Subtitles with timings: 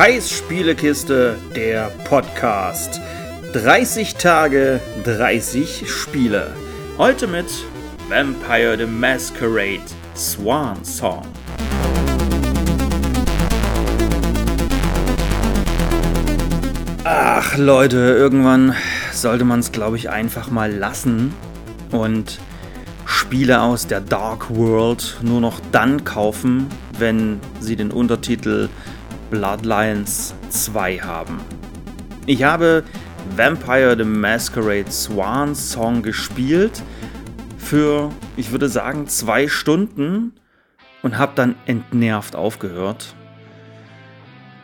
[0.00, 0.32] Kais
[1.54, 3.02] der Podcast.
[3.52, 6.54] 30 Tage, 30 Spiele.
[6.96, 7.44] Heute mit
[8.08, 9.82] Vampire the Masquerade
[10.16, 11.20] Swan Song.
[17.04, 18.74] Ach Leute, irgendwann
[19.12, 21.34] sollte man es, glaube ich, einfach mal lassen
[21.90, 22.40] und
[23.04, 28.70] Spiele aus der Dark World nur noch dann kaufen, wenn sie den Untertitel
[29.30, 31.40] Bloodlines 2 haben.
[32.26, 32.84] Ich habe
[33.36, 36.82] Vampire the Masquerade Swan Song gespielt
[37.58, 40.32] für, ich würde sagen, zwei Stunden
[41.02, 43.14] und habe dann entnervt aufgehört.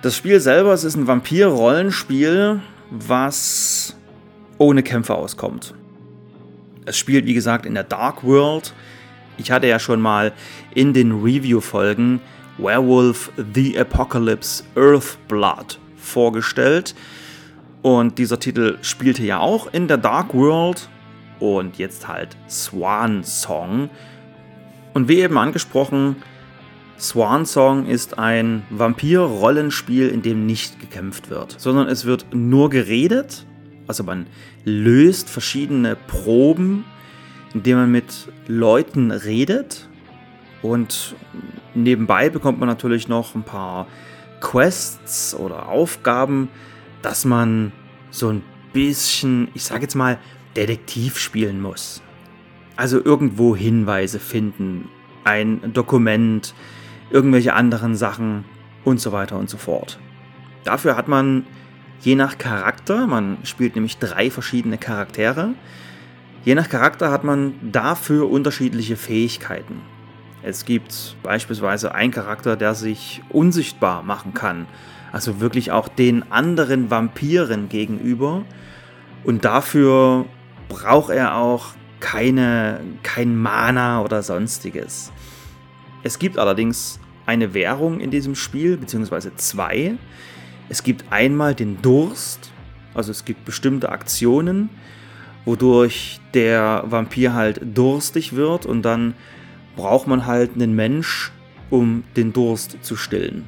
[0.02, 3.96] Das Spiel selber es ist ein Vampir-Rollenspiel, was
[4.58, 5.74] ohne Kämpfe auskommt.
[6.84, 8.74] Es spielt, wie gesagt, in der Dark World.
[9.38, 10.32] Ich hatte ja schon mal
[10.74, 12.20] in den Review-Folgen
[12.58, 16.94] Werewolf The Apocalypse Earthblood vorgestellt.
[17.82, 20.88] Und dieser Titel spielte ja auch in der Dark World
[21.38, 23.90] und jetzt halt Swan Song.
[24.94, 26.16] Und wie eben angesprochen,
[26.98, 33.46] Swan Song ist ein Vampir-Rollenspiel, in dem nicht gekämpft wird, sondern es wird nur geredet.
[33.86, 34.26] Also man
[34.64, 36.84] löst verschiedene Proben,
[37.52, 39.88] indem man mit Leuten redet
[40.72, 41.14] und
[41.74, 43.86] nebenbei bekommt man natürlich noch ein paar
[44.40, 46.48] Quests oder Aufgaben,
[47.02, 47.72] dass man
[48.10, 48.42] so ein
[48.72, 50.18] bisschen, ich sage jetzt mal,
[50.56, 52.02] Detektiv spielen muss.
[52.76, 54.88] Also irgendwo Hinweise finden,
[55.24, 56.54] ein Dokument,
[57.10, 58.44] irgendwelche anderen Sachen
[58.84, 59.98] und so weiter und so fort.
[60.64, 61.46] Dafür hat man
[62.00, 65.54] je nach Charakter, man spielt nämlich drei verschiedene Charaktere,
[66.44, 69.80] je nach Charakter hat man dafür unterschiedliche Fähigkeiten.
[70.42, 74.66] Es gibt beispielsweise einen Charakter, der sich unsichtbar machen kann.
[75.12, 78.44] Also wirklich auch den anderen Vampiren gegenüber.
[79.24, 80.26] Und dafür
[80.68, 85.12] braucht er auch keine, kein Mana oder sonstiges.
[86.02, 89.96] Es gibt allerdings eine Währung in diesem Spiel, beziehungsweise zwei.
[90.68, 92.52] Es gibt einmal den Durst,
[92.94, 94.70] also es gibt bestimmte Aktionen,
[95.44, 99.14] wodurch der Vampir halt durstig wird und dann
[99.76, 101.30] braucht man halt einen Mensch,
[101.70, 103.46] um den Durst zu stillen.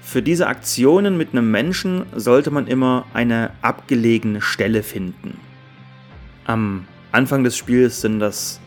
[0.00, 5.38] Für diese Aktionen mit einem Menschen sollte man immer eine abgelegene Stelle finden.
[6.44, 8.60] Am Anfang des Spiels sind das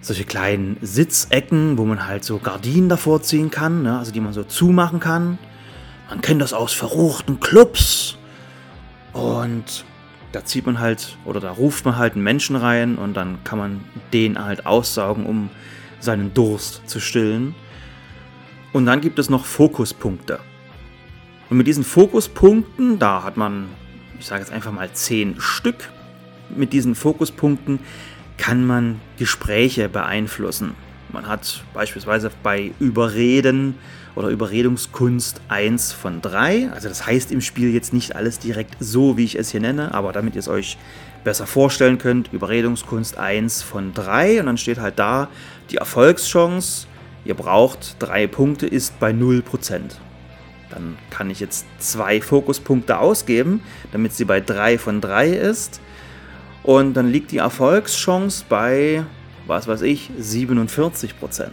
[0.00, 3.98] solche kleinen Sitzecken, wo man halt so Gardinen davor ziehen kann, ne?
[3.98, 5.38] also die man so zumachen kann.
[6.08, 8.16] Man kennt das aus verruchten Clubs.
[9.12, 9.84] Und
[10.32, 13.58] da zieht man halt oder da ruft man halt einen Menschen rein und dann kann
[13.58, 13.80] man
[14.12, 15.50] den halt aussaugen, um
[16.00, 17.54] seinen Durst zu stillen.
[18.72, 20.40] Und dann gibt es noch Fokuspunkte.
[21.48, 23.66] Und mit diesen Fokuspunkten, da hat man,
[24.18, 25.90] ich sage jetzt einfach mal zehn Stück,
[26.54, 27.80] mit diesen Fokuspunkten
[28.36, 30.74] kann man Gespräche beeinflussen.
[31.12, 33.74] Man hat beispielsweise bei Überreden
[34.14, 36.70] oder Überredungskunst 1 von 3.
[36.70, 39.92] Also das heißt im Spiel jetzt nicht alles direkt so, wie ich es hier nenne,
[39.92, 40.78] aber damit ihr es euch
[41.24, 45.28] besser vorstellen könnt, Überredungskunst 1 von 3 und dann steht halt da,
[45.70, 46.86] die Erfolgschance,
[47.24, 49.80] ihr braucht 3 Punkte, ist bei 0%.
[50.70, 55.80] Dann kann ich jetzt zwei Fokuspunkte ausgeben, damit sie bei 3 von 3 ist.
[56.62, 59.04] Und dann liegt die Erfolgschance bei,
[59.46, 61.48] was weiß ich, 47%.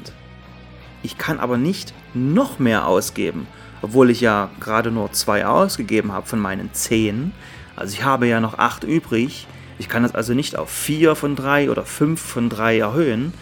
[1.04, 3.48] Ich kann aber nicht noch mehr ausgeben,
[3.82, 7.32] obwohl ich ja gerade nur zwei ausgegeben habe von meinen 10.
[7.76, 9.48] Also ich habe ja noch 8 übrig.
[9.80, 13.34] Ich kann das also nicht auf 4 von 3 oder 5 von 3 erhöhen,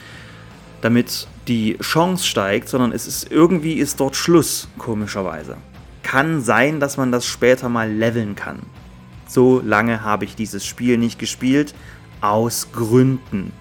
[0.81, 5.57] damit die Chance steigt, sondern es ist irgendwie ist dort Schluss, komischerweise.
[6.03, 8.59] Kann sein, dass man das später mal leveln kann.
[9.27, 11.73] So lange habe ich dieses Spiel nicht gespielt,
[12.21, 13.51] aus Gründen.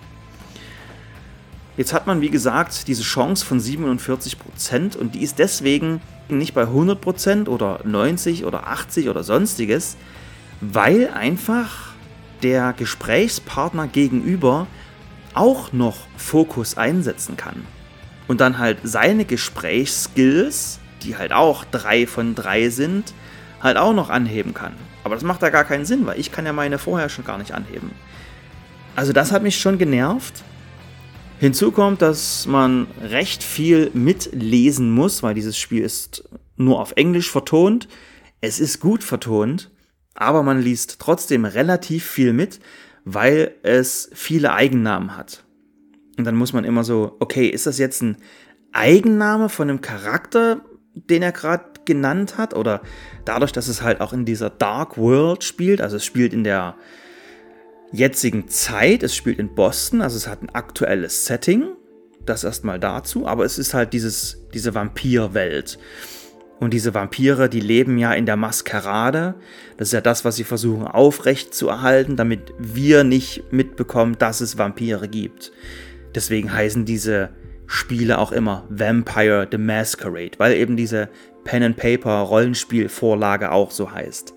[1.76, 6.64] Jetzt hat man, wie gesagt, diese Chance von 47% und die ist deswegen nicht bei
[6.64, 9.96] 100% oder 90 oder 80 oder sonstiges,
[10.60, 11.83] weil einfach
[12.44, 14.66] der Gesprächspartner gegenüber
[15.32, 17.66] auch noch Fokus einsetzen kann.
[18.28, 23.14] Und dann halt seine Gesprächsskills, die halt auch 3 von 3 sind,
[23.60, 24.74] halt auch noch anheben kann.
[25.02, 27.38] Aber das macht da gar keinen Sinn, weil ich kann ja meine vorher schon gar
[27.38, 27.90] nicht anheben.
[28.94, 30.42] Also das hat mich schon genervt.
[31.40, 36.24] Hinzu kommt, dass man recht viel mitlesen muss, weil dieses Spiel ist
[36.56, 37.88] nur auf Englisch vertont.
[38.40, 39.70] Es ist gut vertont,
[40.14, 42.60] aber man liest trotzdem relativ viel mit,
[43.04, 45.44] weil es viele Eigennamen hat.
[46.16, 48.16] Und dann muss man immer so, okay, ist das jetzt ein
[48.72, 50.64] Eigenname von einem Charakter,
[50.94, 52.80] den er gerade genannt hat oder
[53.24, 56.76] dadurch, dass es halt auch in dieser Dark World spielt, also es spielt in der
[57.92, 61.68] jetzigen Zeit, es spielt in Boston, also es hat ein aktuelles Setting,
[62.24, 65.78] das erstmal dazu, aber es ist halt dieses, diese Vampirwelt.
[66.60, 69.34] Und diese Vampire, die leben ja in der Maskerade.
[69.76, 74.40] Das ist ja das, was sie versuchen aufrecht zu erhalten, damit wir nicht mitbekommen, dass
[74.40, 75.52] es Vampire gibt.
[76.14, 77.30] Deswegen heißen diese
[77.66, 81.08] Spiele auch immer Vampire the Masquerade, weil eben diese
[81.44, 84.34] Pen-and-Paper-Rollenspielvorlage auch so heißt.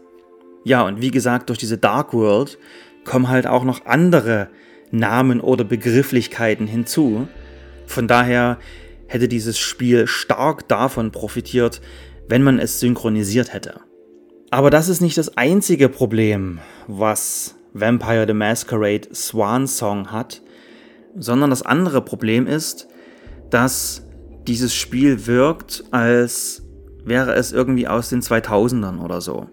[0.64, 2.58] Ja, und wie gesagt, durch diese Dark World
[3.06, 4.50] kommen halt auch noch andere
[4.92, 7.30] Namen oder Begrifflichkeiten hinzu.
[7.86, 8.58] Von daher
[9.08, 11.82] hätte dieses Spiel stark davon profitiert,
[12.28, 13.82] wenn man es synchronisiert hätte.
[14.50, 20.42] Aber das ist nicht das einzige Problem, was Vampire the Masquerade Swan Song hat,
[21.16, 22.88] sondern das andere Problem ist,
[23.50, 24.04] dass
[24.48, 26.64] dieses Spiel wirkt, als
[27.04, 29.48] wäre es irgendwie aus den 2000ern oder so.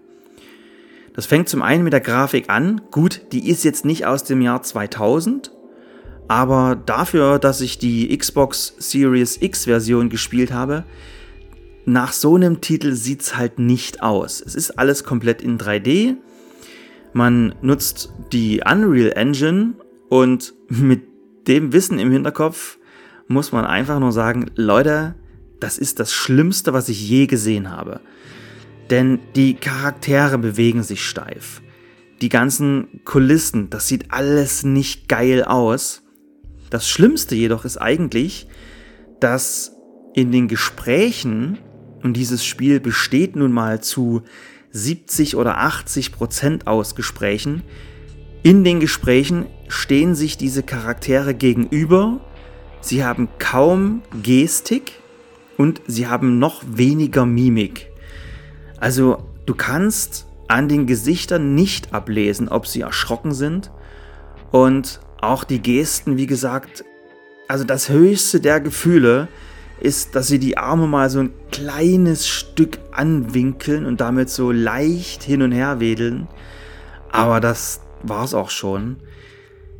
[1.13, 2.81] Das fängt zum einen mit der Grafik an.
[2.91, 5.51] Gut, die ist jetzt nicht aus dem Jahr 2000,
[6.27, 10.83] aber dafür, dass ich die Xbox Series X Version gespielt habe,
[11.85, 14.41] nach so einem Titel sieht es halt nicht aus.
[14.41, 16.15] Es ist alles komplett in 3D.
[17.13, 19.75] Man nutzt die Unreal Engine
[20.09, 21.03] und mit
[21.47, 22.79] dem Wissen im Hinterkopf
[23.27, 25.15] muss man einfach nur sagen, Leute,
[25.59, 28.01] das ist das Schlimmste, was ich je gesehen habe.
[28.89, 31.61] Denn die Charaktere bewegen sich steif.
[32.21, 36.03] Die ganzen Kulissen, das sieht alles nicht geil aus.
[36.69, 38.47] Das Schlimmste jedoch ist eigentlich,
[39.19, 39.73] dass
[40.13, 41.57] in den Gesprächen,
[42.03, 44.21] und dieses Spiel besteht nun mal zu
[44.71, 47.63] 70 oder 80 Prozent aus Gesprächen,
[48.43, 52.21] in den Gesprächen stehen sich diese Charaktere gegenüber,
[52.79, 54.93] sie haben kaum Gestik
[55.57, 57.89] und sie haben noch weniger Mimik.
[58.77, 63.71] Also du kannst an den Gesichtern nicht ablesen, ob sie erschrocken sind
[64.51, 66.83] und auch die Gesten, wie gesagt,
[67.47, 69.27] also das höchste der Gefühle
[69.79, 75.23] ist, dass sie die Arme mal so ein kleines Stück anwinkeln und damit so leicht
[75.23, 76.27] hin und her wedeln.
[77.11, 78.97] Aber das war es auch schon.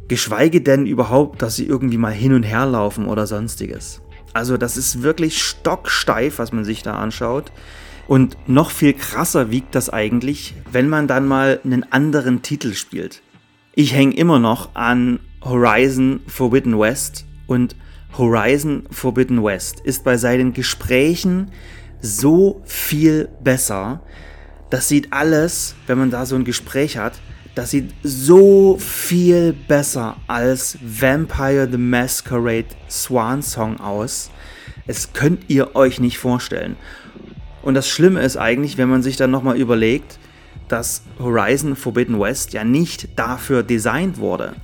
[0.08, 4.02] Geschweige denn überhaupt, dass sie irgendwie mal hin und her laufen oder sonstiges.
[4.34, 7.52] Also das ist wirklich stocksteif, was man sich da anschaut.
[8.08, 13.22] Und noch viel krasser wiegt das eigentlich, wenn man dann mal einen anderen Titel spielt.
[13.78, 17.76] Ich hänge immer noch an Horizon Forbidden West und
[18.18, 21.52] Horizon Forbidden West ist bei seinen Gesprächen
[22.00, 24.00] so viel besser.
[24.70, 27.20] Das sieht alles, wenn man da so ein Gespräch hat,
[27.54, 34.32] das sieht so viel besser als Vampire the Masquerade Swan Song aus.
[34.88, 36.78] Es könnt ihr euch nicht vorstellen.
[37.62, 40.18] Und das Schlimme ist eigentlich, wenn man sich dann nochmal überlegt,
[40.68, 44.56] dass Horizon Forbidden West ja nicht dafür designt wurde.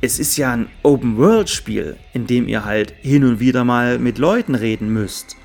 [0.00, 4.54] Es ist ja ein Open-World-Spiel, in dem ihr halt hin und wieder mal mit Leuten
[4.54, 5.36] reden müsst.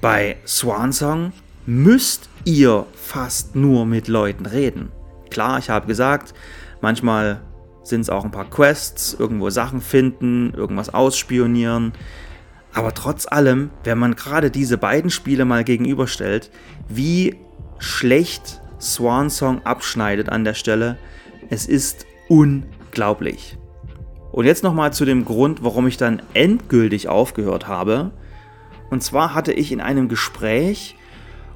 [0.00, 1.32] Bei Swan Song
[1.66, 4.90] müsst ihr fast nur mit Leuten reden.
[5.30, 6.34] Klar, ich habe gesagt,
[6.80, 7.42] manchmal
[7.84, 11.92] sind es auch ein paar Quests, irgendwo Sachen finden, irgendwas ausspionieren.
[12.72, 16.50] Aber trotz allem, wenn man gerade diese beiden Spiele mal gegenüberstellt,
[16.88, 17.36] wie
[17.78, 20.98] schlecht Swan Song abschneidet an der Stelle,
[21.48, 23.58] es ist unglaublich.
[24.32, 28.12] Und jetzt nochmal zu dem Grund, warum ich dann endgültig aufgehört habe.
[28.90, 30.96] Und zwar hatte ich in einem Gespräch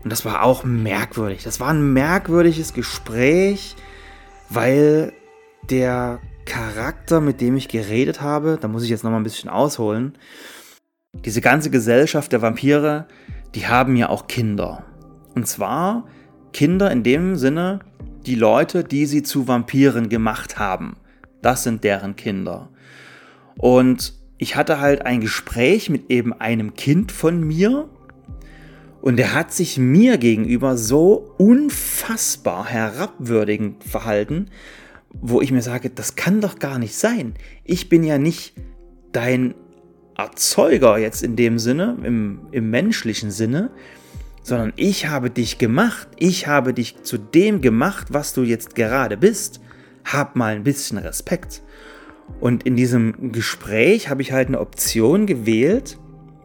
[0.03, 1.45] und das war auch merkwürdig.
[1.45, 3.75] Das war ein merkwürdiges Gespräch,
[4.51, 5.13] weil
[5.71, 9.49] der Charakter, mit dem ich geredet habe, da muss ich jetzt noch mal ein bisschen
[9.49, 10.19] ausholen.
[11.15, 13.07] Diese ganze Gesellschaft der Vampire,
[13.55, 14.85] die haben ja auch Kinder.
[15.35, 16.07] Und zwar
[16.55, 17.81] Kinder in dem Sinne,
[18.25, 20.97] die Leute, die sie zu Vampiren gemacht haben.
[21.43, 22.71] Das sind deren Kinder.
[23.59, 27.91] Und ich hatte halt ein Gespräch mit eben einem Kind von mir,
[29.05, 34.47] und er hat sich mir gegenüber so unfassbar herabwürdigend verhalten,
[35.13, 37.35] wo ich mir sage, das kann doch gar nicht sein.
[37.65, 38.55] Ich bin ja nicht
[39.13, 39.55] dein
[40.17, 43.73] Erzeuger jetzt in dem Sinne, im, im menschlichen Sinne,
[44.45, 46.07] sondern ich habe dich gemacht.
[46.19, 49.61] Ich habe dich zu dem gemacht, was du jetzt gerade bist.
[50.05, 51.63] Hab mal ein bisschen Respekt.
[52.41, 55.99] Und in diesem Gespräch habe ich halt eine Option gewählt,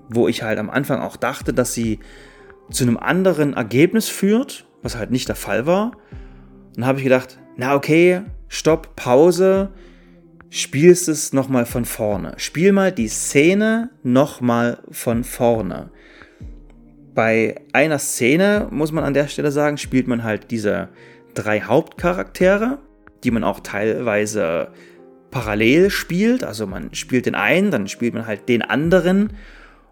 [0.09, 1.99] wo ich halt am Anfang auch dachte, dass sie
[2.71, 5.91] zu einem anderen Ergebnis führt, was halt nicht der Fall war.
[6.75, 9.71] Dann habe ich gedacht, na okay, stopp, Pause,
[10.49, 12.33] spielst es nochmal von vorne.
[12.37, 15.91] Spiel mal die Szene nochmal von vorne.
[17.13, 20.89] Bei einer Szene, muss man an der Stelle sagen, spielt man halt diese
[21.33, 22.79] drei Hauptcharaktere,
[23.23, 24.69] die man auch teilweise
[25.31, 26.43] parallel spielt.
[26.43, 29.33] Also man spielt den einen, dann spielt man halt den anderen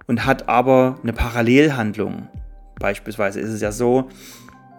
[0.08, 2.28] und hat aber eine Parallelhandlung.
[2.80, 4.10] Beispielsweise ist es ja so,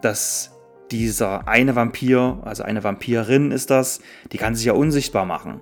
[0.03, 0.53] dass
[0.91, 4.01] dieser eine Vampir, also eine Vampirin ist das,
[4.33, 5.61] die kann sich ja unsichtbar machen.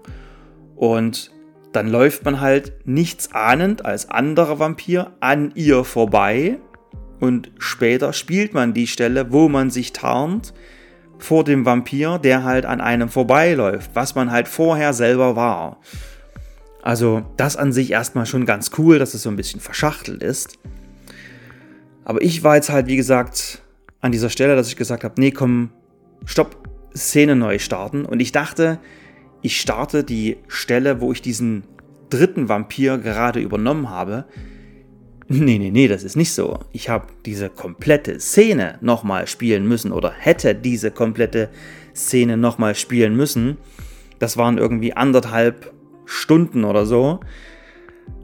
[0.76, 1.32] Und
[1.72, 6.58] dann läuft man halt nichts ahnend als anderer Vampir an ihr vorbei
[7.20, 10.52] und später spielt man die Stelle, wo man sich tarnt
[11.18, 15.80] vor dem Vampir, der halt an einem vorbeiläuft, was man halt vorher selber war.
[16.82, 20.58] Also das an sich erstmal schon ganz cool, dass es so ein bisschen verschachtelt ist.
[22.04, 23.62] Aber ich war jetzt halt, wie gesagt,
[24.00, 25.70] an dieser Stelle, dass ich gesagt habe, nee, komm,
[26.24, 28.04] stopp, Szene neu starten.
[28.04, 28.78] Und ich dachte,
[29.42, 31.64] ich starte die Stelle, wo ich diesen
[32.10, 34.26] dritten Vampir gerade übernommen habe.
[35.28, 36.60] Nee, nee, nee, das ist nicht so.
[36.72, 41.48] Ich habe diese komplette Szene nochmal spielen müssen oder hätte diese komplette
[41.94, 43.56] Szene nochmal spielen müssen.
[44.20, 45.72] Das waren irgendwie anderthalb
[46.04, 47.20] Stunden oder so.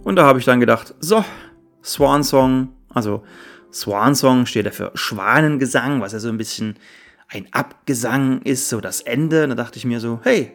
[0.05, 1.25] Und da habe ich dann gedacht, so,
[1.83, 3.25] Swan Song, also
[3.73, 6.77] Swan Song steht ja für Schwanengesang, was ja so ein bisschen
[7.29, 9.49] ein Abgesang ist, so das Ende.
[9.49, 10.53] Da dachte ich mir so, hey,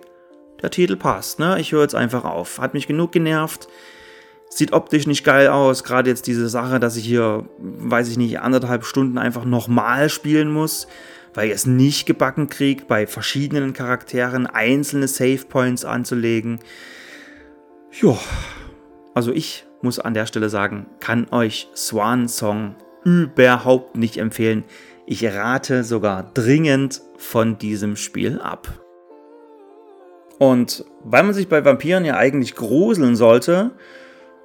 [0.62, 1.60] der Titel passt, ne?
[1.60, 2.60] Ich höre jetzt einfach auf.
[2.60, 3.68] Hat mich genug genervt.
[4.50, 5.84] Sieht optisch nicht geil aus.
[5.84, 10.51] Gerade jetzt diese Sache, dass ich hier, weiß ich nicht, anderthalb Stunden einfach nochmal spielen
[10.51, 10.88] muss,
[11.34, 16.60] weil ich es nicht gebacken kriegt, bei verschiedenen Charakteren einzelne Save Points anzulegen.
[18.01, 18.18] Ja,
[19.13, 24.63] also ich muss an der Stelle sagen, kann euch Swan Song überhaupt nicht empfehlen.
[25.06, 28.68] Ich rate sogar dringend von diesem Spiel ab.
[30.39, 33.72] Und weil man sich bei Vampiren ja eigentlich gruseln sollte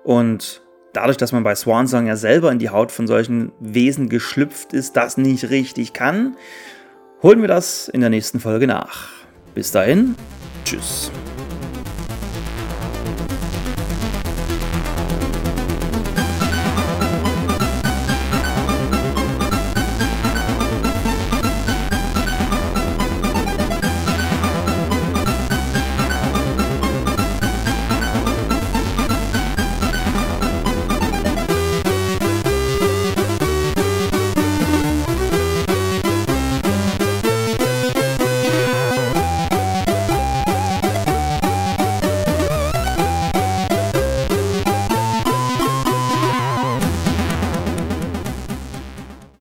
[0.04, 4.72] und dadurch, dass man bei Swansong ja selber in die Haut von solchen Wesen geschlüpft
[4.72, 6.36] ist, das nicht richtig kann,
[7.22, 9.10] holen wir das in der nächsten Folge nach.
[9.54, 10.14] Bis dahin,
[10.64, 11.10] tschüss.